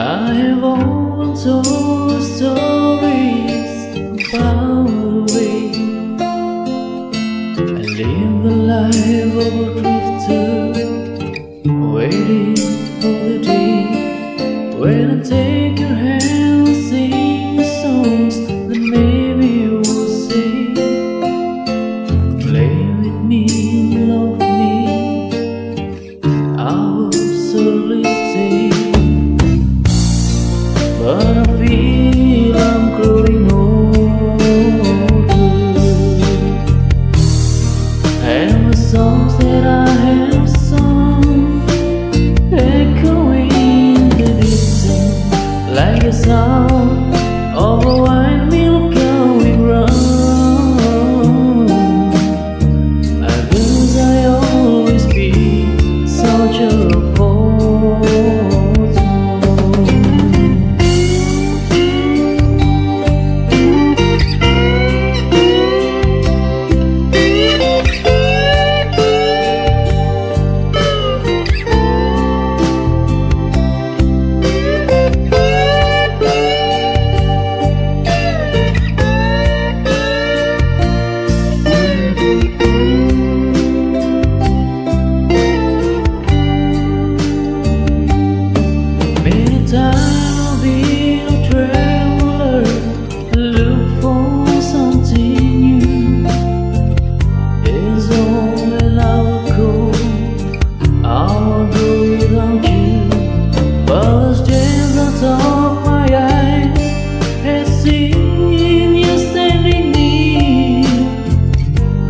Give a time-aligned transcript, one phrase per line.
[0.00, 2.40] I have always, always,
[46.08, 46.77] you so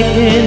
[0.00, 0.37] like him.